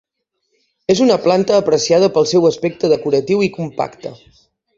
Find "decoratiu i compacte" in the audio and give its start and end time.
2.95-4.17